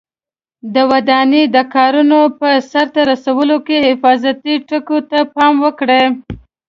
[0.73, 6.05] د ودانۍ د کارونو په سرته رسولو کې حفاظتي ټکو ته پام وکړئ.